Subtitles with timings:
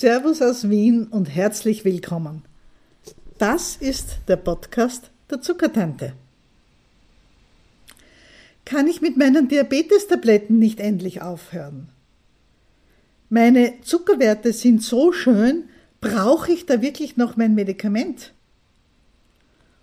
[0.00, 2.42] Servus aus Wien und herzlich willkommen.
[3.36, 6.14] Das ist der Podcast der Zuckertante.
[8.64, 11.90] Kann ich mit meinen Diabetestabletten nicht endlich aufhören?
[13.28, 15.64] Meine Zuckerwerte sind so schön,
[16.00, 18.32] brauche ich da wirklich noch mein Medikament?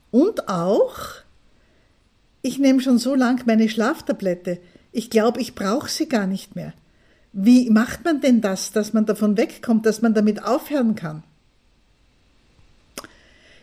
[0.09, 0.98] Und auch,
[2.41, 4.58] ich nehme schon so lang meine Schlaftablette,
[4.91, 6.73] ich glaube, ich brauche sie gar nicht mehr.
[7.40, 11.22] Wie macht man denn das, dass man davon wegkommt, dass man damit aufhören kann?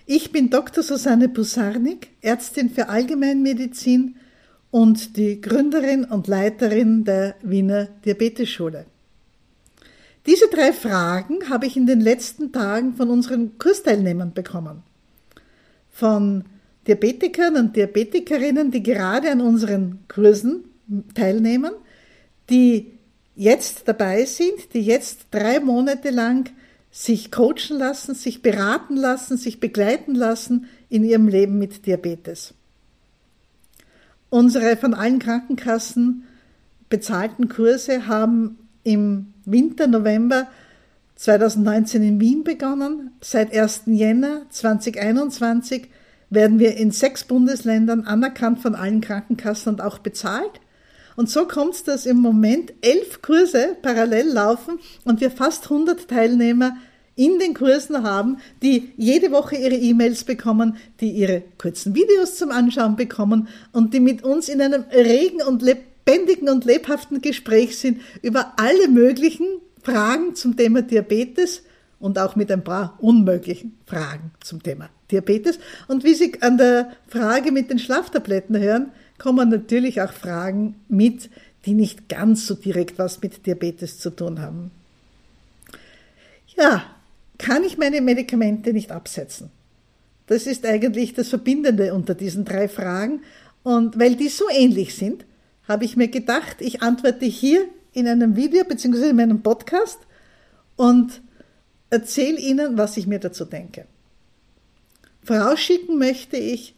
[0.06, 0.84] Ich bin Dr.
[0.84, 4.14] Susanne Busarnik, Ärztin für Allgemeinmedizin
[4.70, 8.86] und die Gründerin und Leiterin der Wiener Diabetesschule.
[10.24, 14.84] Diese drei Fragen habe ich in den letzten Tagen von unseren Kursteilnehmern bekommen.
[15.90, 16.44] Von
[16.86, 20.62] Diabetikern und Diabetikerinnen, die gerade an unseren Kursen
[21.16, 21.72] teilnehmen,
[22.48, 22.93] die
[23.36, 26.50] jetzt dabei sind, die jetzt drei Monate lang
[26.90, 32.54] sich coachen lassen, sich beraten lassen, sich begleiten lassen in ihrem Leben mit Diabetes.
[34.30, 36.24] Unsere von allen Krankenkassen
[36.88, 40.46] bezahlten Kurse haben im Winter, November
[41.16, 43.12] 2019 in Wien begonnen.
[43.20, 43.82] Seit 1.
[43.86, 45.88] Jänner 2021
[46.30, 50.60] werden wir in sechs Bundesländern anerkannt von allen Krankenkassen und auch bezahlt.
[51.16, 56.08] Und so kommt es, dass im Moment elf Kurse parallel laufen und wir fast 100
[56.08, 56.76] Teilnehmer
[57.16, 62.50] in den Kursen haben, die jede Woche ihre E-Mails bekommen, die ihre kurzen Videos zum
[62.50, 68.00] Anschauen bekommen und die mit uns in einem regen und lebendigen und lebhaften Gespräch sind
[68.22, 69.46] über alle möglichen
[69.82, 71.62] Fragen zum Thema Diabetes
[72.00, 75.58] und auch mit ein paar unmöglichen Fragen zum Thema Diabetes.
[75.86, 81.30] Und wie Sie an der Frage mit den Schlaftabletten hören, kommen natürlich auch Fragen mit,
[81.66, 84.70] die nicht ganz so direkt was mit Diabetes zu tun haben.
[86.56, 86.84] Ja,
[87.38, 89.50] kann ich meine Medikamente nicht absetzen?
[90.26, 93.22] Das ist eigentlich das Verbindende unter diesen drei Fragen.
[93.62, 95.24] Und weil die so ähnlich sind,
[95.66, 99.10] habe ich mir gedacht, ich antworte hier in einem Video bzw.
[99.10, 99.98] in meinem Podcast
[100.76, 101.22] und
[101.90, 103.86] erzähle Ihnen, was ich mir dazu denke.
[105.22, 106.74] Vorausschicken möchte ich,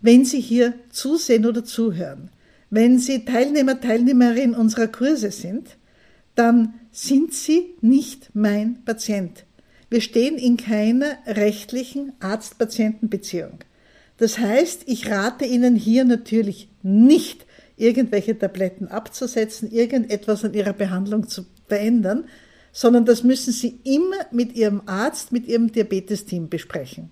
[0.00, 2.30] wenn Sie hier zusehen oder zuhören,
[2.70, 5.76] wenn Sie Teilnehmer, Teilnehmerin unserer Kurse sind,
[6.34, 9.44] dann sind Sie nicht mein Patient.
[9.90, 13.60] Wir stehen in keiner rechtlichen Arzt-Patienten-Beziehung.
[14.18, 21.28] Das heißt, ich rate Ihnen hier natürlich nicht, irgendwelche Tabletten abzusetzen, irgendetwas an Ihrer Behandlung
[21.28, 22.24] zu verändern,
[22.72, 27.10] sondern das müssen Sie immer mit Ihrem Arzt, mit Ihrem Diabetesteam besprechen.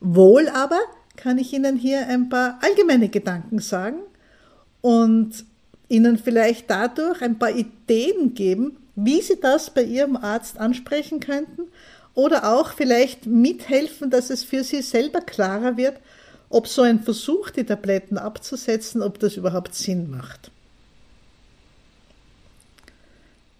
[0.00, 0.80] Wohl aber
[1.18, 3.98] kann ich Ihnen hier ein paar allgemeine Gedanken sagen
[4.80, 5.44] und
[5.88, 11.62] Ihnen vielleicht dadurch ein paar Ideen geben, wie Sie das bei Ihrem Arzt ansprechen könnten
[12.14, 15.98] oder auch vielleicht mithelfen, dass es für Sie selber klarer wird,
[16.50, 20.50] ob so ein Versuch, die Tabletten abzusetzen, ob das überhaupt Sinn macht.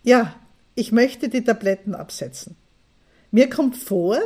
[0.04, 0.34] Ja,
[0.74, 2.56] ich möchte die Tabletten absetzen.
[3.30, 4.18] Mir kommt vor,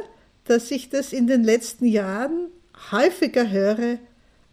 [0.44, 2.48] dass ich das in den letzten Jahren
[2.90, 3.98] häufiger höre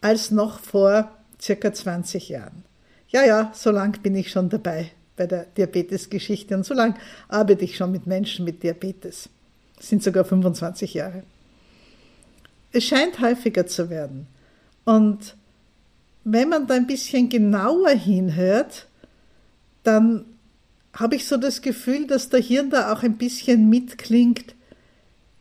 [0.02, 2.64] als noch vor circa 20 Jahren.
[3.10, 6.96] Ja, ja, so lang bin ich schon dabei bei der Diabetesgeschichte und so lang
[7.28, 9.30] arbeite ich schon mit Menschen mit Diabetes.
[9.76, 11.24] Das sind sogar 25 Jahre.
[12.72, 14.28] Es scheint häufiger zu werden.
[14.86, 15.36] Und
[16.24, 18.88] wenn man da ein bisschen genauer hinhört,
[19.84, 20.26] dann
[20.94, 24.56] habe ich so das Gefühl, dass der Hirn da auch ein bisschen mitklingt,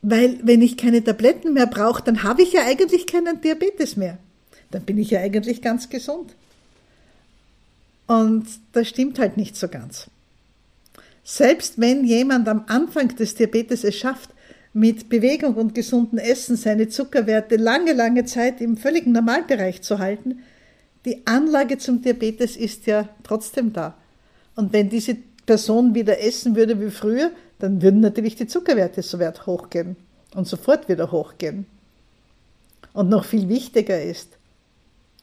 [0.01, 4.17] weil wenn ich keine Tabletten mehr brauche, dann habe ich ja eigentlich keinen Diabetes mehr.
[4.71, 6.35] Dann bin ich ja eigentlich ganz gesund.
[8.07, 10.07] Und das stimmt halt nicht so ganz.
[11.23, 14.31] Selbst wenn jemand am Anfang des Diabetes es schafft,
[14.73, 20.39] mit Bewegung und gesundem Essen seine Zuckerwerte lange, lange Zeit im völligen Normalbereich zu halten,
[21.05, 23.97] die Anlage zum Diabetes ist ja trotzdem da.
[24.55, 29.19] Und wenn diese Person wieder essen würde wie früher, dann würden natürlich die Zuckerwerte so
[29.19, 29.95] hochgehen
[30.33, 31.65] und sofort wieder hochgehen.
[32.93, 34.37] Und noch viel wichtiger ist,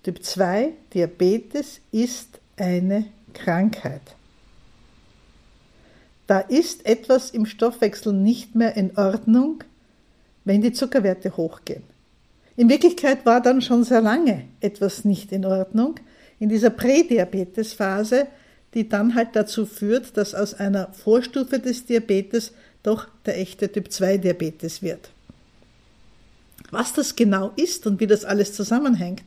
[0.03, 4.03] Typ 2 Diabetes ist eine Krankheit.
[6.27, 9.65] Da ist etwas im Stoffwechsel nicht mehr in Ordnung,
[10.45, 11.83] wenn die Zuckerwerte hochgehen.
[12.57, 15.97] In Wirklichkeit war dann schon sehr lange etwas nicht in Ordnung,
[16.39, 18.27] in dieser Prädiabetesphase,
[18.77, 22.53] die dann halt dazu führt, dass aus einer Vorstufe des Diabetes
[22.83, 25.09] doch der echte Typ 2 Diabetes wird.
[26.71, 29.25] Was das genau ist und wie das alles zusammenhängt,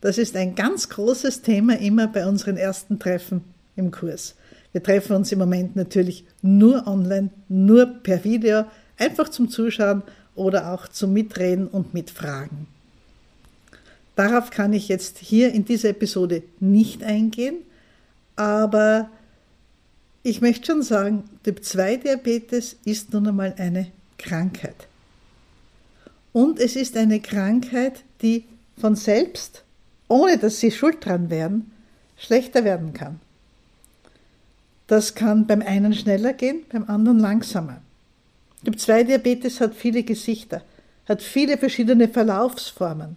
[0.00, 3.42] das ist ein ganz großes Thema immer bei unseren ersten Treffen
[3.74, 4.36] im Kurs.
[4.70, 8.64] Wir treffen uns im Moment natürlich nur online, nur per Video,
[8.96, 10.04] einfach zum Zuschauen
[10.36, 12.68] oder auch zum Mitreden und Mitfragen.
[14.14, 17.56] Darauf kann ich jetzt hier in dieser Episode nicht eingehen,
[18.38, 19.10] aber
[20.22, 24.86] ich möchte schon sagen, Typ 2 Diabetes ist nun einmal eine Krankheit.
[26.32, 28.44] Und es ist eine Krankheit, die
[28.80, 29.64] von selbst,
[30.06, 31.72] ohne dass sie schuld dran wären,
[32.16, 33.18] schlechter werden kann.
[34.86, 37.80] Das kann beim einen schneller gehen, beim anderen langsamer.
[38.64, 40.62] Typ 2 Diabetes hat viele Gesichter,
[41.08, 43.16] hat viele verschiedene Verlaufsformen.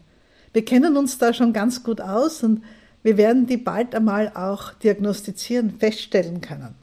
[0.51, 2.63] Wir kennen uns da schon ganz gut aus und
[3.03, 6.75] wir werden die bald einmal auch diagnostizieren, feststellen können.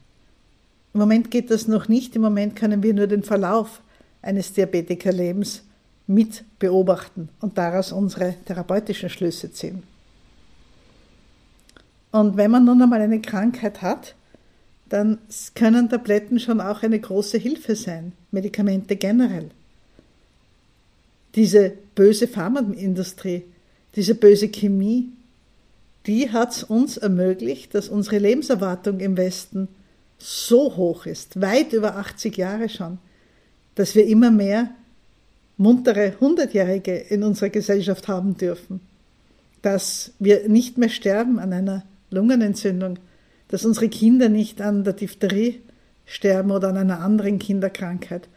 [0.95, 2.17] Im Moment geht das noch nicht.
[2.17, 3.83] Im Moment können wir nur den Verlauf
[4.21, 5.63] eines Diabetikerlebens
[6.07, 9.83] mit beobachten und daraus unsere therapeutischen Schlüsse ziehen.
[12.11, 14.15] Und wenn man nun einmal eine Krankheit hat,
[14.89, 15.19] dann
[15.55, 19.51] können Tabletten schon auch eine große Hilfe sein, Medikamente generell.
[21.35, 23.45] Diese böse Pharmaindustrie,
[23.95, 25.11] diese böse Chemie,
[26.09, 29.69] die hat es uns ermöglicht, dass unsere Lebenserwartung im Westen
[30.17, 32.99] so hoch ist, weit über 80 Jahre schon,
[33.75, 34.71] dass wir immer mehr
[35.59, 38.81] muntere Hundertjährige in unserer Gesellschaft haben dürfen,
[39.61, 42.99] dass wir nicht mehr sterben an einer Lungenentzündung,
[43.49, 45.61] dass unsere Kinder nicht an der Diphtherie
[46.07, 48.29] sterben oder an einer anderen Kinderkrankheit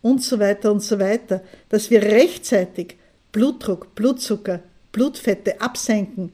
[0.00, 2.96] und so weiter und so weiter, dass wir rechtzeitig
[3.32, 4.60] Blutdruck, Blutzucker,
[4.92, 6.32] Blutfette absenken,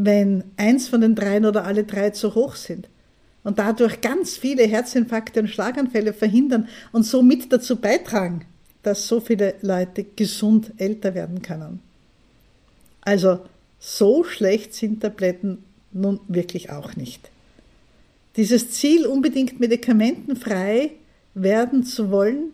[0.00, 2.88] wenn eins von den dreien oder alle drei zu hoch sind
[3.42, 8.44] und dadurch ganz viele Herzinfarkte und Schlaganfälle verhindern und somit dazu beitragen,
[8.84, 11.80] dass so viele Leute gesund älter werden können.
[13.00, 13.40] Also
[13.80, 17.30] so schlecht sind Tabletten nun wirklich auch nicht.
[18.36, 20.92] Dieses Ziel, unbedingt medikamentenfrei
[21.34, 22.52] werden zu wollen,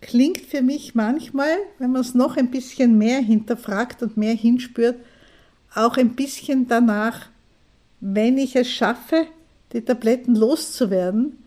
[0.00, 4.96] klingt für mich manchmal, wenn man es noch ein bisschen mehr hinterfragt und mehr hinspürt,
[5.74, 7.28] auch ein bisschen danach,
[8.00, 9.26] wenn ich es schaffe,
[9.72, 11.38] die Tabletten loszuwerden,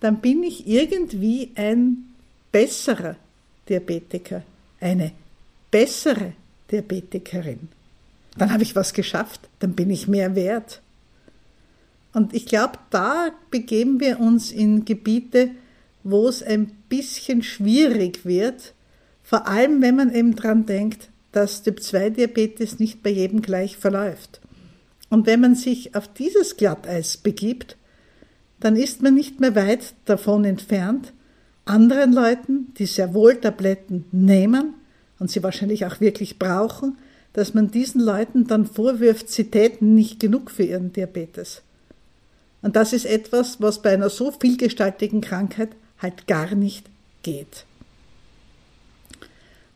[0.00, 2.12] dann bin ich irgendwie ein
[2.50, 3.16] besserer
[3.68, 4.42] Diabetiker,
[4.80, 5.12] eine
[5.70, 6.32] bessere
[6.70, 7.68] Diabetikerin.
[8.36, 10.80] Dann habe ich was geschafft, dann bin ich mehr wert.
[12.12, 15.50] Und ich glaube, da begeben wir uns in Gebiete,
[16.02, 18.74] wo es ein bisschen schwierig wird,
[19.22, 24.40] vor allem wenn man eben dran denkt, dass Typ-2-Diabetes nicht bei jedem gleich verläuft.
[25.08, 27.76] Und wenn man sich auf dieses Glatteis begibt,
[28.60, 31.12] dann ist man nicht mehr weit davon entfernt,
[31.64, 34.74] anderen Leuten, die sehr wohl Tabletten nehmen
[35.18, 36.96] und sie wahrscheinlich auch wirklich brauchen,
[37.32, 41.62] dass man diesen Leuten dann vorwirft, sie täten nicht genug für ihren Diabetes.
[42.60, 46.86] Und das ist etwas, was bei einer so vielgestaltigen Krankheit halt gar nicht
[47.22, 47.64] geht.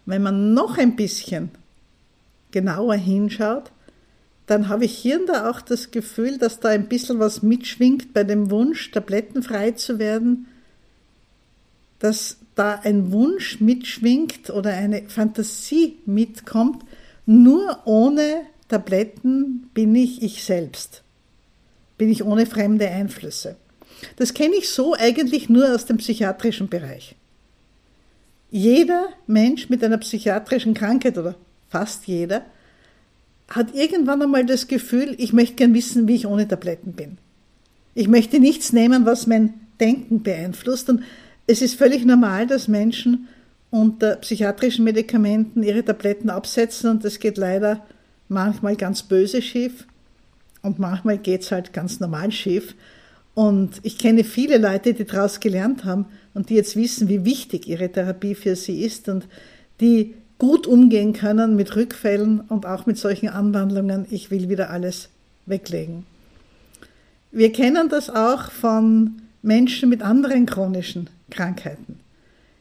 [0.07, 1.51] Wenn man noch ein bisschen
[2.53, 3.71] genauer hinschaut,
[4.47, 8.15] dann habe ich hier und da auch das Gefühl, dass da ein bisschen was mitschwingt
[8.15, 10.47] bei dem Wunsch, tablettenfrei zu werden,
[11.99, 16.85] dass da ein Wunsch mitschwingt oder eine Fantasie mitkommt,
[17.27, 21.03] nur ohne Tabletten bin ich ich selbst,
[21.99, 23.57] bin ich ohne fremde Einflüsse.
[24.17, 27.17] Das kenne ich so eigentlich nur aus dem psychiatrischen Bereich.
[28.57, 31.35] Jeder Mensch mit einer psychiatrischen Krankheit oder
[31.69, 32.41] fast jeder
[33.49, 37.19] hat irgendwann einmal das Gefühl, ich möchte gern wissen, wie ich ohne Tabletten bin.
[37.95, 40.89] Ich möchte nichts nehmen, was mein Denken beeinflusst.
[40.89, 41.03] Und
[41.47, 43.29] es ist völlig normal, dass Menschen
[43.71, 47.85] unter psychiatrischen Medikamenten ihre Tabletten absetzen und das geht leider
[48.31, 49.87] manchmal ganz böse schief
[50.63, 52.75] und manchmal geht es halt ganz normal schief.
[53.35, 57.67] Und ich kenne viele Leute, die daraus gelernt haben und die jetzt wissen, wie wichtig
[57.67, 59.27] ihre Therapie für sie ist und
[59.81, 65.09] die gut umgehen können mit Rückfällen und auch mit solchen Anwandlungen, ich will wieder alles
[65.47, 66.05] weglegen.
[67.33, 72.01] Wir kennen das auch von Menschen mit anderen chronischen Krankheiten.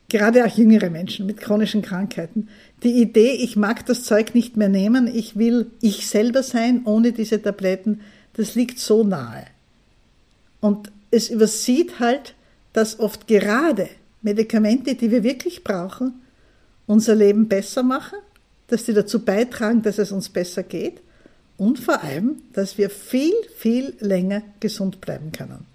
[0.07, 2.47] Gerade auch jüngere Menschen mit chronischen Krankheiten.
[2.83, 7.11] Die Idee, ich mag das Zeug nicht mehr nehmen, ich will ich selber sein ohne
[7.11, 8.01] diese Tabletten,
[8.33, 9.45] das liegt so nahe.
[10.61, 12.34] Und es übersieht halt,
[12.75, 13.87] dass oft gerade
[14.21, 16.21] Medikamente, die wir wirklich brauchen,
[16.87, 18.17] unser Leben besser machen,
[18.67, 20.99] dass die dazu beitragen, dass es uns besser geht
[21.55, 25.65] und vor allem, dass wir viel, viel länger gesund bleiben können.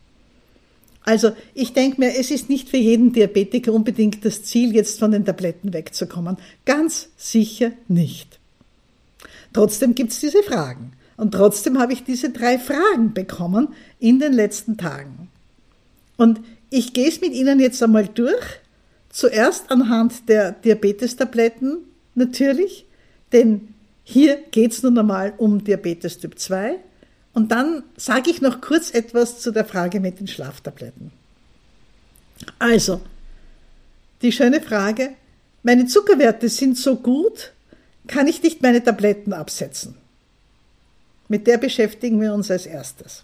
[1.02, 5.10] Also ich denke mir, es ist nicht für jeden Diabetiker unbedingt das Ziel, jetzt von
[5.10, 6.36] den Tabletten wegzukommen.
[6.66, 8.38] Ganz sicher nicht.
[9.54, 10.92] Trotzdem gibt es diese Fragen.
[11.16, 15.30] Und trotzdem habe ich diese drei Fragen bekommen in den letzten Tagen.
[16.18, 16.40] Und
[16.70, 18.44] ich gehe es mit Ihnen jetzt einmal durch.
[19.10, 21.78] Zuerst anhand der Diabetestabletten
[22.14, 22.86] natürlich,
[23.32, 23.74] denn
[24.04, 26.78] hier geht es nun einmal um Diabetes Typ 2.
[27.32, 31.12] Und dann sage ich noch kurz etwas zu der Frage mit den Schlaftabletten.
[32.58, 33.00] Also,
[34.22, 35.10] die schöne Frage,
[35.62, 37.52] meine Zuckerwerte sind so gut,
[38.06, 39.94] kann ich nicht meine Tabletten absetzen?
[41.28, 43.22] Mit der beschäftigen wir uns als erstes.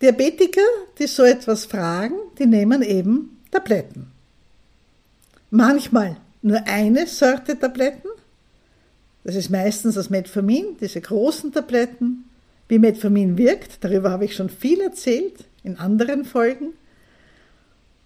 [0.00, 0.62] Diabetiker,
[0.98, 4.10] die so etwas fragen, die nehmen eben Tabletten.
[5.50, 8.08] Manchmal nur eine Sorte Tabletten.
[9.24, 12.24] Das ist meistens das Metformin, diese großen Tabletten.
[12.68, 16.68] Wie Metformin wirkt, darüber habe ich schon viel erzählt in anderen Folgen.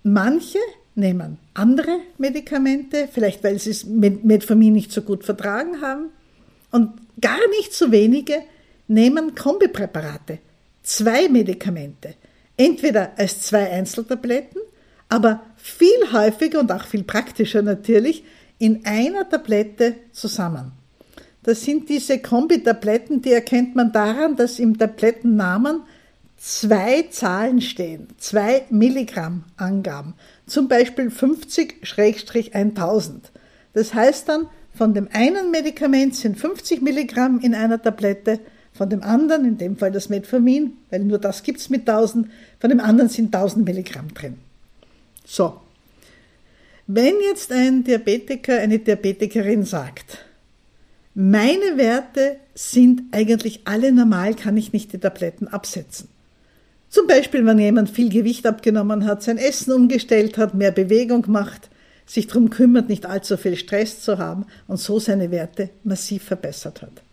[0.03, 0.59] Manche
[0.95, 6.11] nehmen andere Medikamente, vielleicht weil sie es mit Metformin nicht so gut vertragen haben.
[6.71, 8.43] Und gar nicht so wenige
[8.89, 10.39] nehmen Kombipräparate,
[10.85, 12.15] zwei Medikamente,
[12.57, 14.61] entweder als zwei Einzeltabletten,
[15.09, 18.23] aber viel häufiger und auch viel praktischer natürlich
[18.59, 20.71] in einer Tablette zusammen.
[21.43, 25.83] Das sind diese Kombitabletten, die erkennt man daran, dass im Tablettennamen
[26.39, 30.15] zwei Zahlen stehen, zwei Milligramm Angaben,
[30.47, 33.13] zum Beispiel 50-1000.
[33.73, 38.41] Das heißt dann, von dem einen Medikament sind 50 Milligramm in einer Tablette,
[38.75, 42.29] von dem anderen, in dem Fall das Metformin, weil nur das gibt es mit 1000,
[42.59, 44.35] von dem anderen sind 1000 Milligramm drin.
[45.25, 45.61] So.
[46.87, 50.19] Wenn jetzt ein Diabetiker, eine Diabetikerin sagt,
[51.15, 56.09] meine Werte sind eigentlich alle normal, kann ich nicht die Tabletten absetzen.
[56.91, 61.71] Zum Beispiel, wenn jemand viel Gewicht abgenommen hat, sein Essen umgestellt hat, mehr Bewegung macht,
[62.07, 66.83] sich darum kümmert, nicht allzu viel Stress zu haben und so seine Werte massiv verbessert
[66.83, 67.04] hat.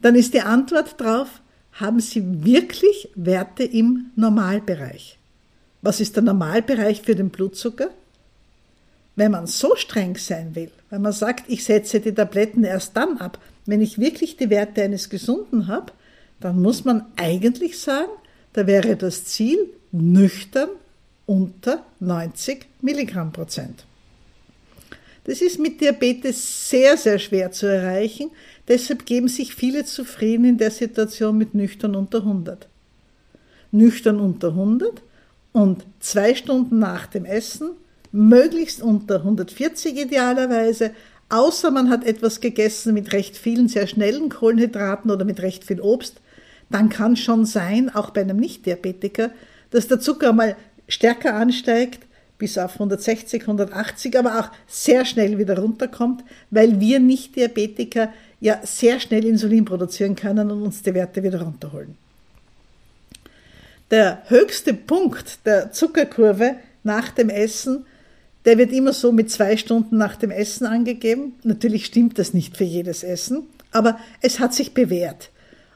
[0.00, 1.40] Dann ist die Antwort darauf,
[1.72, 5.18] haben Sie wirklich Werte im Normalbereich?
[5.82, 7.90] Was ist der Normalbereich für den Blutzucker?
[9.16, 13.18] Wenn man so streng sein will, wenn man sagt, ich setze die Tabletten erst dann
[13.18, 15.92] ab, wenn ich wirklich die Werte eines Gesunden habe,
[16.40, 18.10] dann muss man eigentlich sagen,
[18.52, 19.58] da wäre das Ziel
[19.92, 20.70] nüchtern
[21.26, 23.84] unter 90 Milligramm Prozent.
[25.24, 28.30] Das ist mit Diabetes sehr, sehr schwer zu erreichen.
[28.68, 32.68] Deshalb geben sich viele zufrieden in der Situation mit nüchtern unter 100.
[33.72, 35.02] Nüchtern unter 100
[35.52, 37.70] und zwei Stunden nach dem Essen,
[38.12, 40.92] möglichst unter 140 idealerweise,
[41.30, 45.80] außer man hat etwas gegessen mit recht vielen sehr schnellen Kohlenhydraten oder mit recht viel
[45.80, 46.20] Obst,
[46.70, 49.30] dann kann schon sein, auch bei einem Nicht-Diabetiker,
[49.70, 50.56] dass der Zucker mal
[50.86, 52.00] stärker ansteigt,
[52.38, 59.00] bis auf 160, 180, aber auch sehr schnell wieder runterkommt, weil wir Nicht-Diabetiker ja sehr
[59.00, 61.96] schnell Insulin produzieren können und uns die Werte wieder runterholen.
[63.90, 67.86] Der höchste Punkt der Zuckerkurve nach dem Essen,
[68.44, 71.34] der wird immer so mit zwei Stunden nach dem Essen angegeben.
[71.42, 75.30] Natürlich stimmt das nicht für jedes Essen, aber es hat sich bewährt.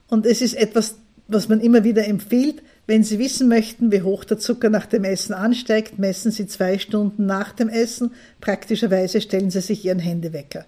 [0.08, 2.62] Und es ist etwas, was man immer wieder empfiehlt.
[2.86, 6.78] Wenn Sie wissen möchten, wie hoch der Zucker nach dem Essen ansteigt, messen Sie zwei
[6.78, 8.12] Stunden nach dem Essen.
[8.40, 10.66] Praktischerweise stellen Sie sich Ihren Handywecker.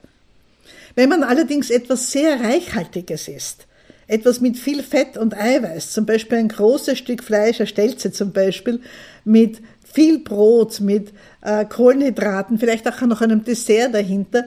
[0.95, 3.67] Wenn man allerdings etwas sehr Reichhaltiges isst,
[4.07, 8.33] etwas mit viel Fett und Eiweiß, zum Beispiel ein großes Stück Fleisch, eine Stelze zum
[8.33, 8.81] Beispiel,
[9.25, 14.45] mit viel Brot, mit äh, Kohlenhydraten, vielleicht auch noch einem Dessert dahinter,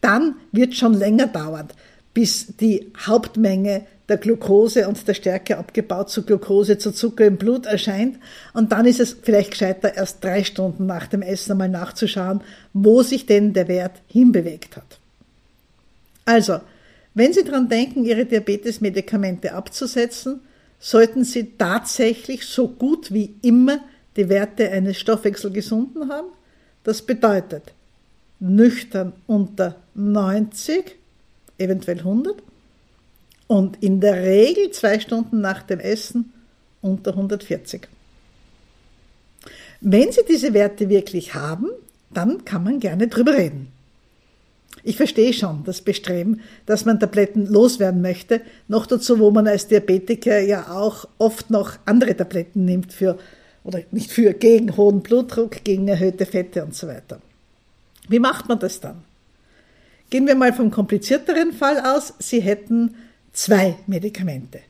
[0.00, 1.68] dann wird schon länger dauern,
[2.14, 7.66] bis die Hauptmenge der Glucose und der Stärke abgebaut zu Glucose, zu Zucker im Blut
[7.66, 8.18] erscheint.
[8.52, 12.42] Und dann ist es vielleicht gescheiter, erst drei Stunden nach dem Essen einmal nachzuschauen,
[12.72, 14.99] wo sich denn der Wert hinbewegt hat.
[16.24, 16.60] Also,
[17.14, 20.40] wenn Sie daran denken, Ihre Diabetesmedikamente abzusetzen,
[20.78, 23.80] sollten Sie tatsächlich so gut wie immer
[24.16, 26.28] die Werte eines Stoffwechselgesunden haben.
[26.84, 27.74] Das bedeutet
[28.40, 30.96] nüchtern unter 90,
[31.58, 32.42] eventuell 100
[33.46, 36.32] und in der Regel zwei Stunden nach dem Essen
[36.80, 37.88] unter 140.
[39.82, 41.68] Wenn Sie diese Werte wirklich haben,
[42.10, 43.72] dann kann man gerne drüber reden.
[44.82, 49.68] Ich verstehe schon das Bestreben, dass man Tabletten loswerden möchte, noch dazu, wo man als
[49.68, 53.18] Diabetiker ja auch oft noch andere Tabletten nimmt für,
[53.62, 57.20] oder nicht für, gegen hohen Blutdruck, gegen erhöhte Fette und so weiter.
[58.08, 59.04] Wie macht man das dann?
[60.08, 62.14] Gehen wir mal vom komplizierteren Fall aus.
[62.18, 62.96] Sie hätten
[63.32, 64.60] zwei Medikamente,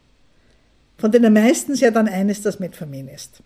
[0.99, 3.43] von denen meistens ja dann eines das Metformin ist.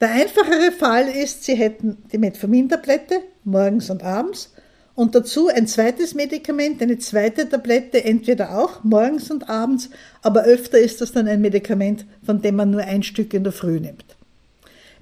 [0.00, 4.52] Der einfachere Fall ist, Sie hätten die Metformin-Tablette morgens und abends
[4.96, 9.90] und dazu ein zweites Medikament, eine zweite Tablette, entweder auch morgens und abends,
[10.22, 13.52] aber öfter ist das dann ein Medikament, von dem man nur ein Stück in der
[13.52, 14.16] Früh nimmt.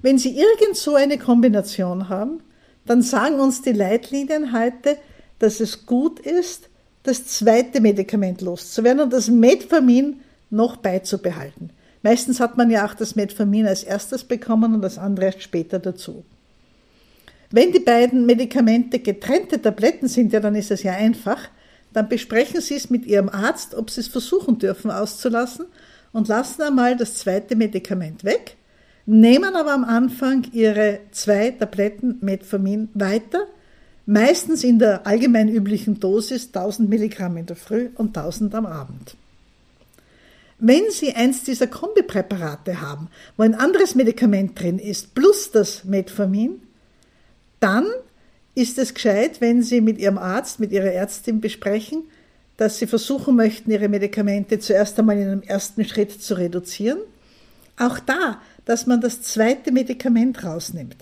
[0.01, 2.41] Wenn Sie irgend so eine Kombination haben,
[2.85, 4.97] dann sagen uns die Leitlinien heute,
[5.39, 6.69] dass es gut ist,
[7.03, 11.69] das zweite Medikament loszuwerden und das Metformin noch beizubehalten.
[12.03, 15.79] Meistens hat man ja auch das Metformin als erstes bekommen und das andere erst später
[15.79, 16.25] dazu.
[17.55, 21.39] Wenn die beiden Medikamente getrennte Tabletten sind, ja, dann ist es ja einfach.
[21.93, 25.67] Dann besprechen Sie es mit Ihrem Arzt, ob Sie es versuchen dürfen auszulassen
[26.11, 28.57] und lassen einmal das zweite Medikament weg,
[29.05, 33.47] nehmen aber am Anfang Ihre zwei Tabletten Metformin weiter,
[34.05, 39.15] meistens in der allgemein üblichen Dosis 1000 Milligramm in der Früh und 1000 am Abend.
[40.59, 43.07] Wenn Sie eins dieser Kombipräparate haben,
[43.37, 46.59] wo ein anderes Medikament drin ist, plus das Metformin,
[47.65, 47.87] dann
[48.53, 52.03] ist es gescheit, wenn Sie mit Ihrem Arzt, mit Ihrer Ärztin besprechen,
[52.57, 56.99] dass Sie versuchen möchten, Ihre Medikamente zuerst einmal in einem ersten Schritt zu reduzieren.
[57.77, 60.95] Auch da, dass man das zweite Medikament rausnimmt.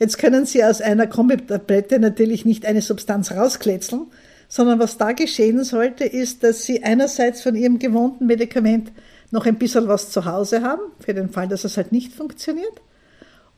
[0.00, 4.08] Jetzt können Sie aus einer Kombitablette natürlich nicht eine Substanz rauskletzeln,
[4.48, 8.90] sondern was da geschehen sollte, ist, dass sie einerseits von ihrem gewohnten Medikament
[9.30, 12.82] noch ein bisschen was zu Hause haben, für den Fall, dass es halt nicht funktioniert.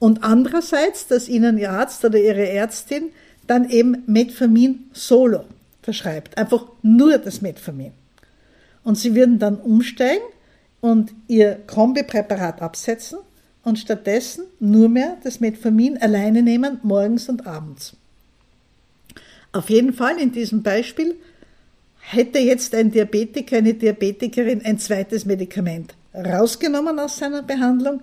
[0.03, 3.13] Und andererseits, dass ihnen ihr Arzt oder ihre Ärztin
[3.47, 5.45] dann eben Metformin solo
[5.81, 6.37] verschreibt.
[6.37, 7.93] Einfach nur das Metformin.
[8.83, 10.25] Und sie würden dann umsteigen
[10.81, 13.21] und ihr Kombipräparat absetzen
[13.63, 17.95] und stattdessen nur mehr das Metformin alleine nehmen, morgens und abends.
[19.53, 21.15] Auf jeden Fall in diesem Beispiel
[22.01, 28.03] hätte jetzt ein Diabetiker, eine Diabetikerin ein zweites Medikament rausgenommen aus seiner Behandlung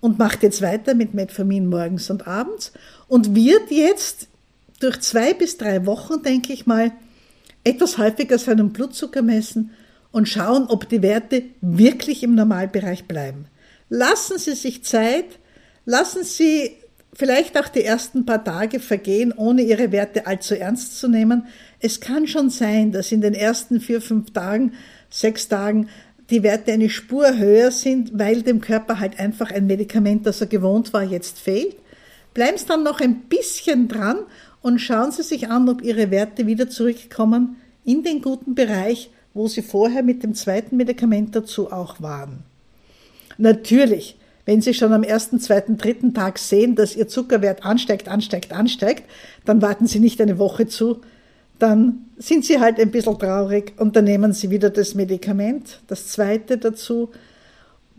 [0.00, 2.72] und macht jetzt weiter mit Metformin morgens und abends
[3.08, 4.28] und wird jetzt
[4.80, 6.92] durch zwei bis drei Wochen, denke ich mal,
[7.64, 9.70] etwas häufiger seinen Blutzucker messen
[10.12, 13.46] und schauen, ob die Werte wirklich im Normalbereich bleiben.
[13.88, 15.26] Lassen Sie sich Zeit,
[15.84, 16.76] lassen Sie
[17.12, 21.46] vielleicht auch die ersten paar Tage vergehen, ohne ihre Werte allzu ernst zu nehmen.
[21.80, 24.72] Es kann schon sein, dass in den ersten vier, fünf Tagen,
[25.10, 25.88] sechs Tagen
[26.30, 30.46] die Werte eine Spur höher sind, weil dem Körper halt einfach ein Medikament, das er
[30.46, 31.76] gewohnt war, jetzt fehlt.
[32.34, 34.18] Bleiben Sie dann noch ein bisschen dran
[34.62, 39.48] und schauen Sie sich an, ob Ihre Werte wieder zurückkommen in den guten Bereich, wo
[39.48, 42.44] Sie vorher mit dem zweiten Medikament dazu auch waren.
[43.38, 48.52] Natürlich, wenn Sie schon am ersten, zweiten, dritten Tag sehen, dass Ihr Zuckerwert ansteigt, ansteigt,
[48.52, 49.04] ansteigt,
[49.44, 51.00] dann warten Sie nicht eine Woche zu,
[51.62, 56.08] dann sind Sie halt ein bisschen traurig und dann nehmen Sie wieder das Medikament, das
[56.08, 57.10] zweite dazu,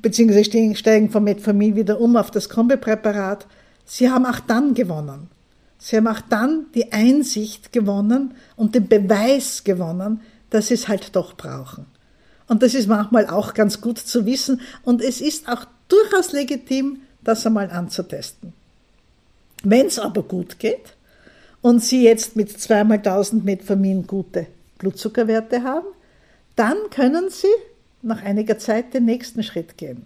[0.01, 3.47] beziehungsweise steigen vom Metformin wieder um auf das Kombipräparat.
[3.85, 5.29] Sie haben auch dann gewonnen.
[5.77, 11.15] Sie haben auch dann die Einsicht gewonnen und den Beweis gewonnen, dass Sie es halt
[11.15, 11.85] doch brauchen.
[12.47, 14.61] Und das ist manchmal auch ganz gut zu wissen.
[14.83, 18.53] Und es ist auch durchaus legitim, das einmal anzutesten.
[19.63, 20.95] Wenn es aber gut geht
[21.61, 24.47] und Sie jetzt mit zweimal 1000 Metformin gute
[24.77, 25.87] Blutzuckerwerte haben,
[26.55, 27.47] dann können Sie
[28.01, 30.05] nach einiger Zeit den nächsten Schritt gehen.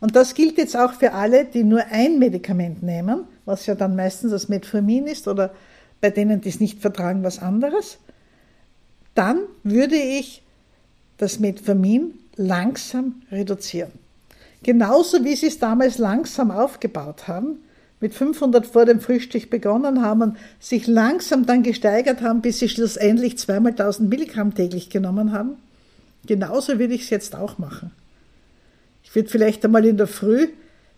[0.00, 3.96] Und das gilt jetzt auch für alle, die nur ein Medikament nehmen, was ja dann
[3.96, 5.54] meistens das Metformin ist oder
[6.00, 7.98] bei denen, die es nicht vertragen, was anderes.
[9.14, 10.42] Dann würde ich
[11.18, 13.92] das Metformin langsam reduzieren.
[14.62, 17.58] Genauso wie sie es damals langsam aufgebaut haben,
[18.00, 22.68] mit 500 vor dem Frühstück begonnen haben und sich langsam dann gesteigert haben, bis sie
[22.68, 25.56] schlussendlich zweimal 1000 Milligramm täglich genommen haben.
[26.26, 27.90] Genauso würde ich es jetzt auch machen.
[29.04, 30.48] Ich würde vielleicht einmal in der Früh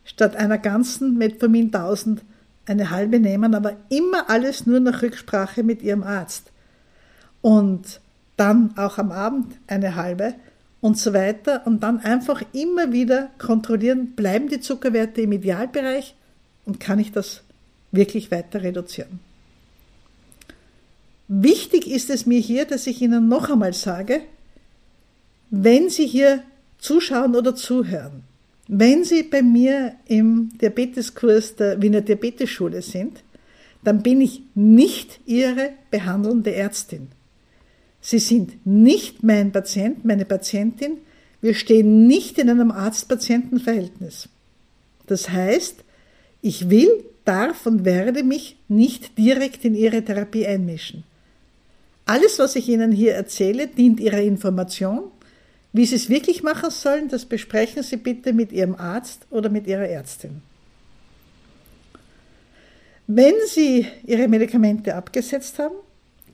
[0.05, 2.23] statt einer ganzen Metformin 1000
[2.67, 6.53] eine halbe nehmen, aber immer alles nur nach Rücksprache mit ihrem Arzt.
[7.41, 8.01] Und
[8.37, 10.35] dann auch am Abend eine halbe
[10.81, 16.15] und so weiter und dann einfach immer wieder kontrollieren, bleiben die Zuckerwerte im Idealbereich
[16.65, 17.43] und kann ich das
[17.91, 19.21] wirklich weiter reduzieren.
[21.29, 24.21] Wichtig ist es mir hier, dass ich Ihnen noch einmal sage,
[25.51, 26.43] wenn Sie hier
[26.79, 28.25] zuschauen oder zuhören,
[28.69, 33.23] wenn Sie bei mir im Diabeteskurs der Wiener Diabetesschule sind,
[33.85, 37.09] dann bin ich nicht Ihre behandelnde Ärztin.
[38.01, 40.99] Sie sind nicht mein Patient, meine Patientin.
[41.41, 44.29] Wir stehen nicht in einem Arzt-Patienten-Verhältnis.
[45.07, 45.77] Das heißt,
[46.43, 51.05] ich will, darf und werde mich nicht direkt in Ihre Therapie einmischen.
[52.05, 55.05] Alles, was ich Ihnen hier erzähle, dient Ihrer Information.
[55.73, 59.69] Wie Sie es wirklich machen sollen, das besprechen Sie bitte mit Ihrem Arzt oder mit
[59.69, 60.43] Ihrer Ärztin.
[63.07, 65.77] Wenn Sie Ihre Medikamente abgesetzt haben,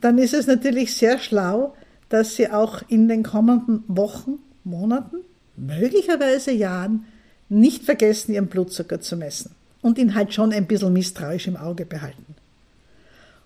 [0.00, 1.76] dann ist es natürlich sehr schlau,
[2.08, 5.18] dass Sie auch in den kommenden Wochen, Monaten,
[5.56, 7.04] möglicherweise Jahren
[7.50, 11.86] nicht vergessen, Ihren Blutzucker zu messen und ihn halt schon ein bisschen misstrauisch im Auge
[11.86, 12.34] behalten.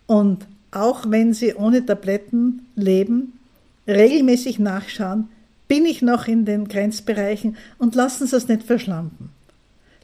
[0.07, 3.39] Und auch wenn Sie ohne Tabletten leben,
[3.87, 5.29] regelmäßig nachschauen,
[5.69, 9.31] bin ich noch in den Grenzbereichen und lassen Sie es nicht verschlampen.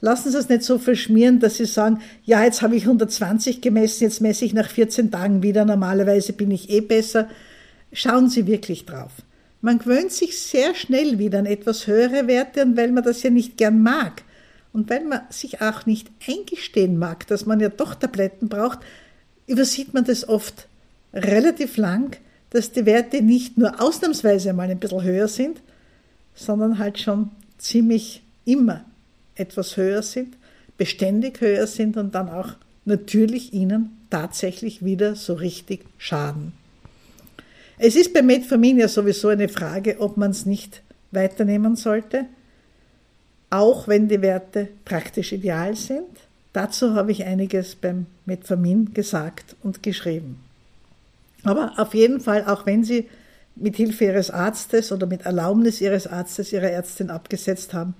[0.00, 4.04] Lassen Sie es nicht so verschmieren, dass Sie sagen, ja, jetzt habe ich 120 gemessen,
[4.04, 7.28] jetzt messe ich nach 14 Tagen wieder, normalerweise bin ich eh besser.
[7.92, 9.10] Schauen Sie wirklich drauf.
[9.60, 13.30] Man gewöhnt sich sehr schnell wieder an etwas höhere Werte und weil man das ja
[13.30, 14.22] nicht gern mag
[14.78, 18.78] und weil man sich auch nicht eingestehen mag, dass man ja doch Tabletten braucht,
[19.48, 20.68] übersieht man das oft
[21.12, 22.16] relativ lang,
[22.50, 25.60] dass die Werte nicht nur ausnahmsweise mal ein bisschen höher sind,
[26.32, 28.84] sondern halt schon ziemlich immer
[29.34, 30.36] etwas höher sind,
[30.76, 32.50] beständig höher sind und dann auch
[32.84, 36.52] natürlich ihnen tatsächlich wieder so richtig schaden.
[37.78, 42.26] Es ist bei Metformin ja sowieso eine Frage, ob man es nicht weiternehmen sollte,
[43.50, 46.08] auch wenn die Werte praktisch ideal sind.
[46.52, 50.40] Dazu habe ich einiges beim Metformin gesagt und geschrieben.
[51.44, 53.08] Aber auf jeden Fall, auch wenn Sie
[53.54, 57.94] mit Hilfe Ihres Arztes oder mit Erlaubnis Ihres Arztes Ihrer Ärztin abgesetzt haben,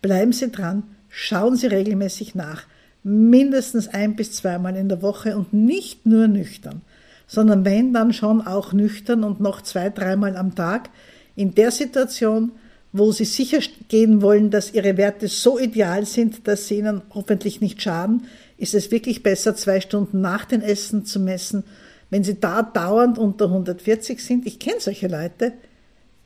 [0.00, 2.64] bleiben Sie dran, schauen Sie regelmäßig nach,
[3.02, 6.82] mindestens ein bis zweimal in der Woche und nicht nur nüchtern
[7.26, 10.90] sondern wenn dann schon auch nüchtern und noch zwei, dreimal am Tag
[11.36, 12.52] in der Situation,
[12.94, 17.60] wo sie sicher gehen wollen, dass ihre Werte so ideal sind, dass sie ihnen hoffentlich
[17.60, 21.64] nicht schaden, ist es wirklich besser, zwei Stunden nach dem Essen zu messen.
[22.08, 25.54] Wenn sie da dauernd unter 140 sind, ich kenne solche Leute,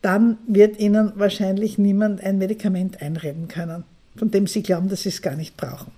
[0.02, 5.09] dann wird ihnen wahrscheinlich niemand ein Medikament einreden können, von dem sie glauben, dass sie
[5.09, 5.90] es gar nicht brauchen.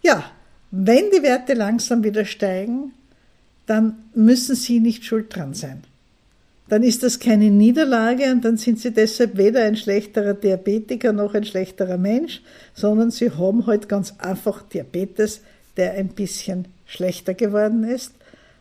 [0.00, 0.24] Ja,
[0.70, 2.94] wenn die Werte langsam wieder steigen,
[3.66, 5.82] dann müssen Sie nicht schuld dran sein.
[6.70, 11.34] Dann ist das keine Niederlage und dann sind Sie deshalb weder ein schlechterer Diabetiker noch
[11.34, 12.42] ein schlechterer Mensch,
[12.74, 15.40] sondern Sie haben halt ganz einfach Diabetes,
[15.76, 18.14] der ein bisschen schlechter geworden ist.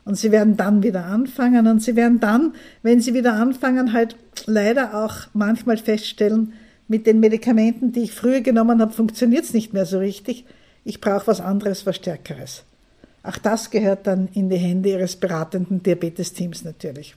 [0.06, 4.15] Und Sie werden dann wieder anfangen und Sie werden dann, wenn Sie wieder anfangen, halt
[4.48, 6.54] leider auch manchmal feststellen,
[6.88, 10.45] mit den Medikamenten, die ich früher genommen habe, funktioniert es nicht mehr so richtig.
[10.84, 12.63] Ich brauche was anderes, was Stärkeres.
[13.22, 17.15] Auch das gehört dann in die Hände Ihres beratenden Diabetesteams natürlich.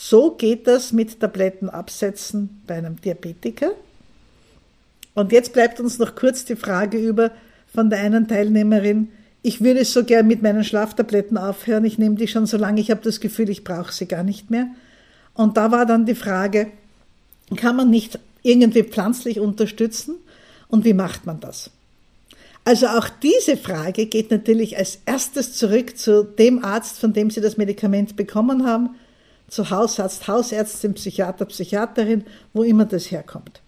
[0.00, 3.72] So geht das mit Tabletten absetzen bei einem Diabetiker.
[5.14, 7.32] Und jetzt bleibt uns noch kurz die Frage über
[7.74, 9.08] von der einen Teilnehmerin,
[9.42, 12.92] ich würde so gern mit meinen Schlaftabletten aufhören, ich nehme die schon so lange, ich
[12.92, 14.68] habe das Gefühl, ich brauche sie gar nicht mehr.
[15.34, 16.68] Und da war dann die Frage,
[17.56, 20.14] kann man nicht irgendwie pflanzlich unterstützen
[20.68, 21.72] und wie macht man das?
[22.64, 27.40] Also auch diese Frage geht natürlich als erstes zurück zu dem Arzt, von dem Sie
[27.40, 28.90] das Medikament bekommen haben,
[29.48, 33.62] zu Hausarzt, Hausärztin, Psychiater, Psychiaterin, wo immer das herkommt.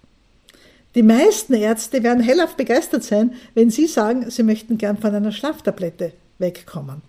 [0.94, 5.32] Die meisten Ärzte werden hellauf begeistert sein, wenn Sie sagen, Sie möchten gern von einer
[5.32, 7.02] Schlaftablette wegkommen.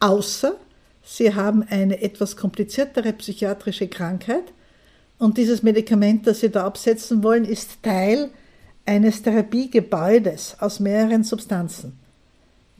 [0.00, 0.54] Außer
[1.02, 4.44] Sie haben eine etwas kompliziertere psychiatrische Krankheit
[5.18, 8.30] und dieses Medikament, das Sie da absetzen wollen, ist Teil
[8.84, 11.98] eines Therapiegebäudes aus mehreren Substanzen.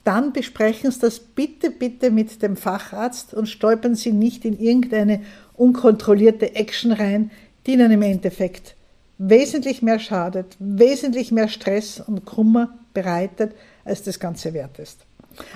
[0.05, 5.23] Dann besprechen Sie das bitte, bitte mit dem Facharzt und stolpern Sie nicht in irgendeine
[5.55, 7.31] unkontrollierte Action rein,
[7.67, 8.77] die Ihnen im Endeffekt
[9.19, 13.53] wesentlich mehr schadet, wesentlich mehr Stress und Kummer bereitet,
[13.85, 15.07] als das Ganze wert ist.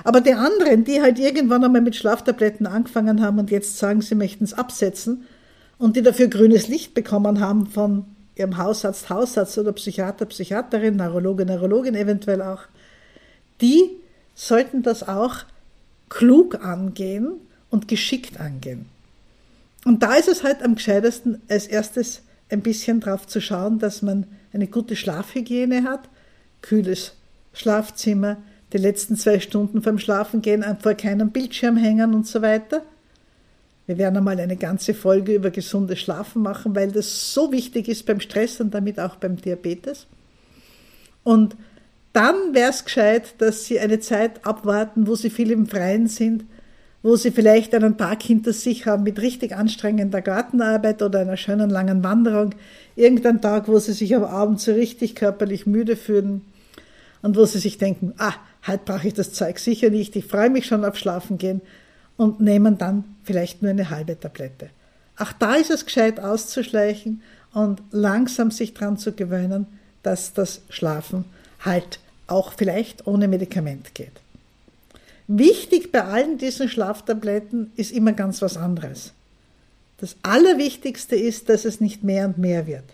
[0.04, 4.14] Aber die anderen, die halt irgendwann einmal mit Schlaftabletten angefangen haben und jetzt sagen, sie
[4.14, 5.24] möchten es absetzen
[5.78, 11.44] und die dafür grünes Licht bekommen haben von ihrem Hausarzt, Hausarzt oder Psychiater, Psychiaterin, Neurologe,
[11.44, 12.62] Neurologin eventuell auch,
[13.61, 13.97] die
[14.38, 15.38] sollten das auch
[16.09, 17.33] klug angehen
[17.70, 18.87] und geschickt angehen.
[19.85, 24.01] Und da ist es halt am gescheitesten, als erstes ein bisschen drauf zu schauen, dass
[24.01, 26.09] man eine gute Schlafhygiene hat,
[26.62, 27.14] kühles
[27.53, 28.37] Schlafzimmer,
[28.72, 32.83] die letzten zwei Stunden vorm Schlafengehen vor keinem Bildschirm hängen und so weiter.
[33.87, 38.07] Wir werden einmal eine ganze Folge über gesundes Schlafen machen, weil das so wichtig ist
[38.07, 40.07] beim Stress und damit auch beim Diabetes.
[41.24, 41.57] Und
[42.12, 46.44] dann wäre es gescheit, dass Sie eine Zeit abwarten, wo Sie viel im Freien sind,
[47.03, 51.71] wo Sie vielleicht einen Tag hinter sich haben mit richtig anstrengender Gartenarbeit oder einer schönen
[51.71, 52.55] langen Wanderung,
[52.97, 56.42] irgendein Tag, wo Sie sich am Abend so richtig körperlich müde fühlen
[57.23, 58.35] und wo Sie sich denken, ah,
[58.66, 61.61] heute brauche ich das Zeug sicher nicht, ich freue mich schon auf Schlafen gehen
[62.16, 64.71] und nehmen dann vielleicht nur eine halbe Tablette.
[65.18, 69.66] Auch da ist es gescheit auszuschleichen und langsam sich daran zu gewöhnen,
[70.03, 71.25] dass das Schlafen
[71.61, 74.12] halt auch vielleicht ohne Medikament geht.
[75.27, 79.12] Wichtig bei allen diesen Schlaftabletten ist immer ganz was anderes.
[79.99, 82.85] Das Allerwichtigste ist, dass es nicht mehr und mehr wird.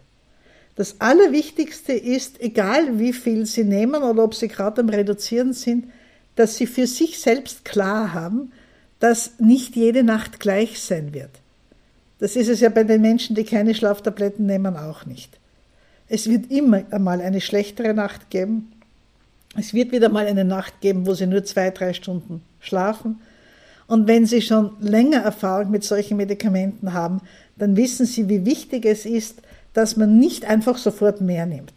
[0.77, 5.87] Das Allerwichtigste ist, egal wie viel Sie nehmen oder ob Sie gerade am Reduzieren sind,
[6.35, 8.53] dass Sie für sich selbst klar haben,
[8.99, 11.31] dass nicht jede Nacht gleich sein wird.
[12.19, 15.39] Das ist es ja bei den Menschen, die keine Schlaftabletten nehmen, auch nicht.
[16.09, 18.73] Es wird immer einmal eine schlechtere Nacht geben.
[19.57, 23.21] Es wird wieder mal eine Nacht geben, wo Sie nur zwei, drei Stunden schlafen.
[23.87, 27.21] Und wenn Sie schon länger Erfahrung mit solchen Medikamenten haben,
[27.57, 31.73] dann wissen Sie, wie wichtig es ist, dass man nicht einfach sofort mehr nimmt.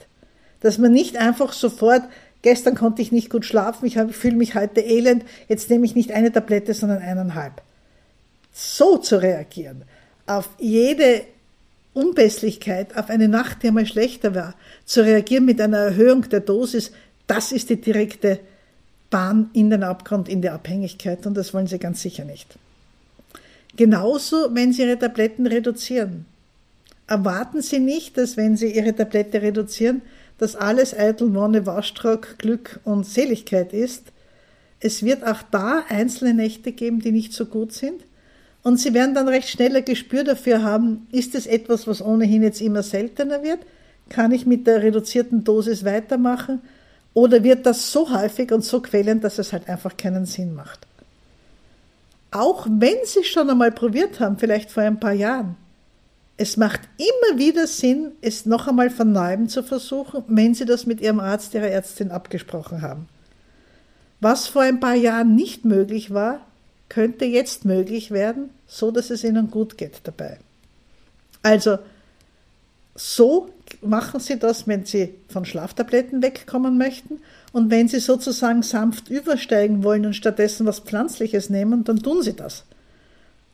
[0.61, 2.03] Dass man nicht einfach sofort,
[2.41, 6.11] gestern konnte ich nicht gut schlafen, ich fühle mich heute elend, jetzt nehme ich nicht
[6.11, 7.61] eine Tablette, sondern eineinhalb.
[8.53, 9.83] So zu reagieren,
[10.25, 11.23] auf jede
[11.97, 14.55] Unpässlichkeit, auf eine Nacht, die einmal schlechter war,
[14.86, 16.91] zu reagieren mit einer Erhöhung der Dosis,
[17.27, 18.39] das ist die direkte
[19.10, 22.57] Bahn in den Abgrund, in die Abhängigkeit und das wollen Sie ganz sicher nicht.
[23.75, 26.25] Genauso, wenn Sie Ihre Tabletten reduzieren
[27.07, 30.01] erwarten Sie nicht, dass wenn Sie Ihre Tablette reduzieren,
[30.38, 34.03] dass alles eitel Wonne, Waschtrock, Glück und Seligkeit ist.
[34.79, 38.03] Es wird auch da einzelne Nächte geben, die nicht so gut sind.
[38.63, 42.43] Und Sie werden dann recht schnell ein Gespür dafür haben, ist es etwas, was ohnehin
[42.43, 43.59] jetzt immer seltener wird?
[44.09, 46.61] Kann ich mit der reduzierten Dosis weitermachen?
[47.13, 50.85] Oder wird das so häufig und so quälend, dass es halt einfach keinen Sinn macht?
[52.31, 55.55] Auch wenn Sie schon einmal probiert haben, vielleicht vor ein paar Jahren,
[56.37, 60.85] es macht immer wieder Sinn, es noch einmal von neuem zu versuchen, wenn Sie das
[60.85, 63.07] mit Ihrem Arzt, Ihrer Ärztin abgesprochen haben.
[64.19, 66.41] Was vor ein paar Jahren nicht möglich war,
[66.89, 70.38] könnte jetzt möglich werden, so dass es Ihnen gut geht dabei.
[71.43, 71.78] Also,
[72.95, 73.50] so
[73.82, 77.19] machen Sie das, wenn Sie von Schlaftabletten wegkommen möchten.
[77.52, 82.34] Und wenn Sie sozusagen sanft übersteigen wollen und stattdessen was Pflanzliches nehmen, dann tun Sie
[82.34, 82.63] das.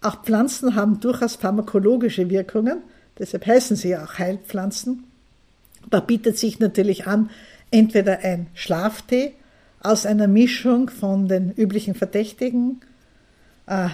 [0.04, 2.80] Auch Pflanzen haben durchaus pharmakologische Wirkungen,
[3.18, 5.06] deshalb heißen sie ja auch Heilpflanzen.
[5.90, 7.30] Da bietet sich natürlich an,
[7.72, 9.34] entweder ein Schlaftee
[9.80, 12.82] aus einer Mischung von den üblichen Verdächtigen,
[13.68, 13.90] äh,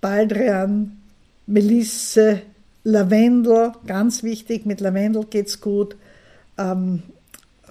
[0.00, 1.00] Baldrian,
[1.46, 2.42] Melisse,
[2.84, 5.96] Lavendel, ganz wichtig, mit Lavendel geht's gut,
[6.58, 7.02] ähm,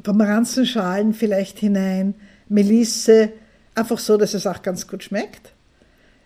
[0.02, 2.16] Pomeranzenschalen vielleicht hinein,
[2.50, 3.30] Melisse,
[3.76, 5.54] einfach so, dass es auch ganz gut schmeckt.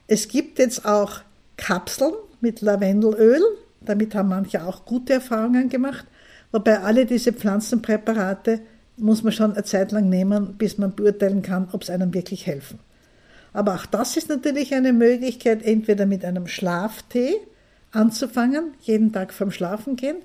[0.08, 1.22] Es gibt jetzt auch
[1.58, 3.42] Kapseln mit Lavendelöl.
[3.82, 6.06] Damit haben manche auch gute Erfahrungen gemacht.
[6.52, 8.62] Wobei alle diese Pflanzenpräparate
[8.96, 12.48] muss man schon eine Zeit lang nehmen, bis man beurteilen kann, ob es einem wirklich
[12.48, 12.80] helfen.
[13.54, 17.36] Aber auch das ist natürlich eine Möglichkeit, entweder mit einem Schlaftee
[17.92, 20.18] anzufangen, jeden Tag vorm Schlafengehen,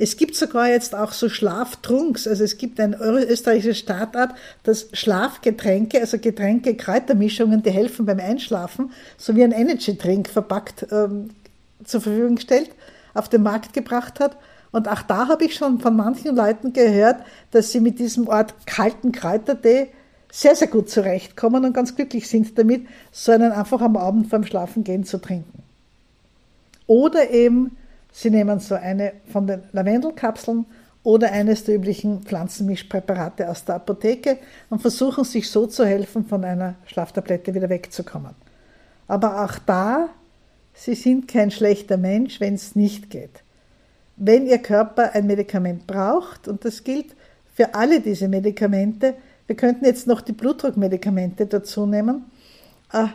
[0.00, 2.28] es gibt sogar jetzt auch so Schlaftrunks.
[2.28, 8.92] Also es gibt ein österreichisches Start-up, das Schlafgetränke, also Getränke, Kräutermischungen, die helfen beim Einschlafen,
[9.16, 11.30] sowie ein Energy-Drink verpackt ähm,
[11.84, 12.70] zur Verfügung stellt,
[13.12, 14.36] auf den Markt gebracht hat.
[14.70, 17.16] Und auch da habe ich schon von manchen Leuten gehört,
[17.50, 19.88] dass sie mit diesem Ort kalten Kräutertee
[20.30, 24.44] sehr, sehr gut zurechtkommen und ganz glücklich sind damit, so einen einfach am Abend vorm
[24.44, 25.62] Schlafengehen zu trinken.
[26.86, 27.76] Oder eben
[28.12, 30.66] Sie nehmen so eine von den Lavendelkapseln
[31.04, 34.38] oder eines der üblichen Pflanzenmischpräparate aus der Apotheke
[34.70, 38.34] und versuchen sich so zu helfen, von einer Schlaftablette wieder wegzukommen.
[39.06, 40.08] Aber auch da,
[40.74, 43.42] Sie sind kein schlechter Mensch, wenn es nicht geht.
[44.16, 47.14] Wenn Ihr Körper ein Medikament braucht, und das gilt
[47.54, 49.14] für alle diese Medikamente,
[49.48, 52.26] wir könnten jetzt noch die Blutdruckmedikamente dazu nehmen,
[52.92, 53.08] äh,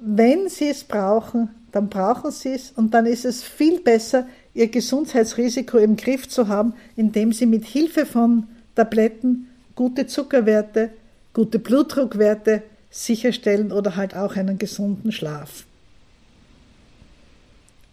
[0.00, 4.68] wenn Sie es brauchen, dann brauchen sie es und dann ist es viel besser, ihr
[4.68, 10.90] Gesundheitsrisiko im Griff zu haben, indem sie mit Hilfe von Tabletten gute Zuckerwerte,
[11.32, 15.64] gute Blutdruckwerte sicherstellen oder halt auch einen gesunden Schlaf.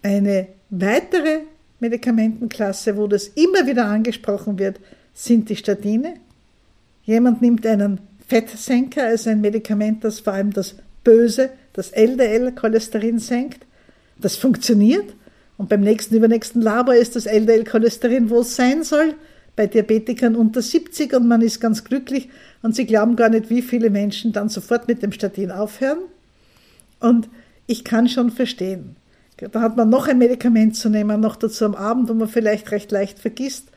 [0.01, 1.41] Eine weitere
[1.79, 4.79] Medikamentenklasse, wo das immer wieder angesprochen wird,
[5.13, 6.15] sind die Statine.
[7.07, 13.65] Jemand nimmt einen Fettsenker, also ein Medikament, das vor allem das böse, das LDL-Cholesterin senkt.
[14.19, 15.15] Das funktioniert.
[15.57, 19.13] Und beim nächsten, übernächsten Labor ist das LDL-Cholesterin, wo es sein soll.
[19.55, 22.27] Bei Diabetikern unter 70 und man ist ganz glücklich.
[22.61, 25.99] Und sie glauben gar nicht, wie viele Menschen dann sofort mit dem Statin aufhören.
[26.99, 27.29] Und
[27.67, 28.97] ich kann schon verstehen.
[29.37, 32.69] Da hat man noch ein Medikament zu nehmen, noch dazu am Abend, wo man vielleicht
[32.71, 33.69] recht leicht vergisst.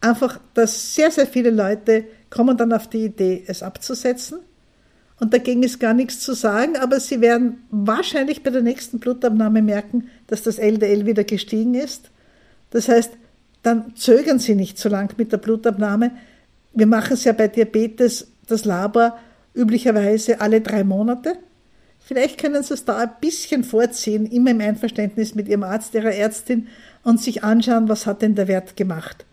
[0.00, 4.38] Einfach, dass sehr, sehr viele Leute kommen dann auf die Idee, es abzusetzen
[5.20, 9.62] und dagegen ist gar nichts zu sagen, aber Sie werden wahrscheinlich bei der nächsten Blutabnahme
[9.62, 12.10] merken, dass das LDL wieder gestiegen ist.
[12.70, 13.12] Das heißt,
[13.62, 16.10] dann zögern Sie nicht so lang mit der Blutabnahme.
[16.72, 19.16] Wir machen es ja bei Diabetes, das Labor
[19.54, 21.36] üblicherweise alle drei Monate.
[22.00, 26.12] Vielleicht können Sie es da ein bisschen vorziehen, immer im Einverständnis mit Ihrem Arzt, Ihrer
[26.12, 26.66] Ärztin
[27.04, 29.24] und sich anschauen, was hat denn der Wert gemacht.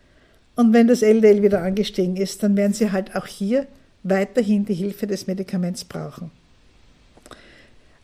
[0.55, 3.67] Und wenn das LDL wieder angestiegen ist, dann werden Sie halt auch hier
[4.03, 6.31] weiterhin die Hilfe des Medikaments brauchen.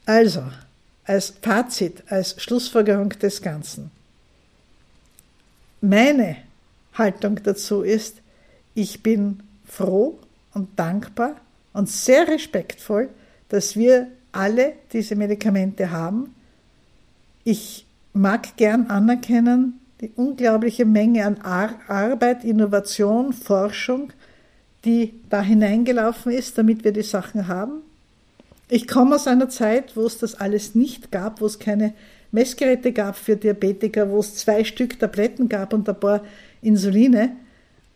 [0.06, 0.44] Also,
[1.04, 3.92] als Fazit, als Schlussfolgerung des Ganzen.
[5.82, 6.38] Meine
[6.94, 8.18] Haltung dazu ist,
[8.74, 10.18] ich bin froh
[10.54, 11.36] und dankbar
[11.74, 13.10] und sehr respektvoll,
[13.50, 16.36] dass wir alle diese Medikamente haben.
[17.44, 24.12] Ich mag gern anerkennen die unglaubliche Menge an Ar Arbeit, Innovation, Forschung,
[24.86, 27.82] die da hineingelaufen ist, damit wir die Sachen haben.
[28.70, 31.94] Ich komme aus einer Zeit, wo es das alles nicht gab, wo es keine
[32.32, 36.22] Messgeräte gab für Diabetiker, wo es zwei Stück Tabletten gab und ein paar
[36.62, 37.32] Insuline.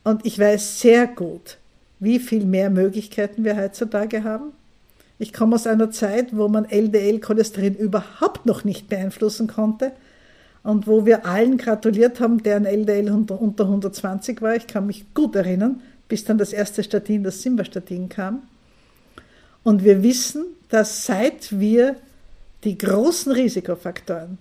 [0.03, 1.57] Und ich weiß sehr gut,
[1.99, 4.53] wie viel mehr Möglichkeiten wir heutzutage haben.
[5.19, 9.91] Ich komme aus einer Zeit, wo man LDL-Cholesterin überhaupt noch nicht beeinflussen konnte
[10.63, 14.55] und wo wir allen gratuliert haben, deren LDL unter, 120 war.
[14.55, 18.43] Ich kann mich gut erinnern, bis dann das erste Statin, das Simvastatin kam.
[19.63, 21.95] Und wir wissen, dass seit wir
[22.63, 24.37] die großen Risikofaktoren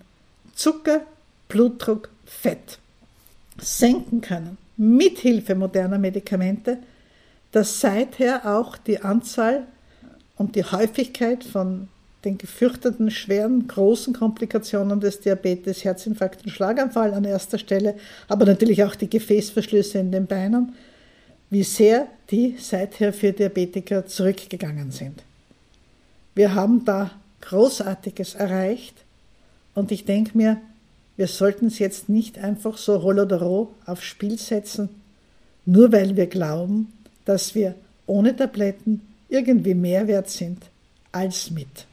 [0.55, 1.01] Zucker,
[1.49, 2.79] Blutdruck, Fett
[3.59, 6.79] senken können, mit Hilfe moderner Medikamente,
[7.53, 9.67] dass seither auch die Anzahl
[10.37, 11.89] und die Häufigkeit von
[12.25, 17.95] den gefürchteten schweren, großen Komplikationen des Diabetes, Herzinfarkt und Schlaganfall an erster Stelle,
[18.29, 20.75] aber natürlich auch die Gefäßverschlüsse in den Beinen,
[21.49, 25.23] wie sehr die seither für Diabetiker zurückgegangen sind.
[26.35, 28.95] Wir haben da Großartiges erreicht
[29.75, 30.59] und ich denke mir,
[31.17, 34.89] wir sollten es jetzt nicht einfach so holodoro aufs Spiel setzen,
[35.67, 36.93] nur weil wir glauben,
[37.25, 37.75] dass wir
[38.07, 40.63] ohne Tabletten irgendwie mehr wert sind
[41.13, 41.87] als mit.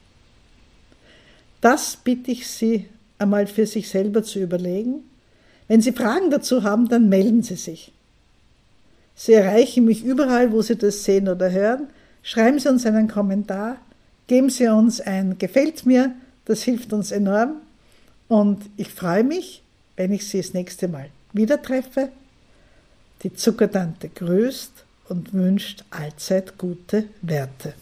[1.61, 5.03] Das bitte ich Sie einmal für sich selber zu überlegen.
[5.67, 7.91] Wenn Sie Fragen dazu haben, dann melden Sie sich.
[9.15, 11.87] Sie erreichen mich überall, wo Sie das sehen oder hören.
[12.21, 13.77] Schreiben Sie uns einen Kommentar,
[14.27, 16.13] geben Sie uns ein Gefällt mir,
[16.45, 17.55] das hilft uns enorm.
[18.27, 19.63] Und ich freue mich,
[19.95, 22.09] wenn ich Sie das nächste Mal wieder treffe.
[23.23, 27.73] Die Zuckertante grüßt und wünscht allzeit gute Werte.